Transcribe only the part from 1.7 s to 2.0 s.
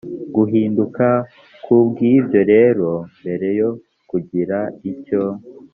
bw